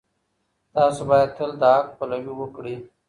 تاسو 0.75 1.01
باید 1.09 1.29
تل 1.37 1.51
د 1.61 1.63
حق 1.75 1.87
پلوي 1.97 2.33
وکړئ. 2.37 2.75